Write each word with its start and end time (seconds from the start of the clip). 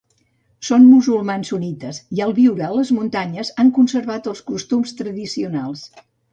Són 0.69 0.87
musulmans 0.93 1.51
sunnites 1.53 1.99
i 2.17 2.23
al 2.27 2.33
viure 2.39 2.67
a 2.69 2.71
les 2.79 2.93
muntanyes 3.01 3.53
han 3.65 3.71
conservat 3.79 4.33
els 4.35 4.45
costums 4.51 4.99
tradicionals. 5.05 5.89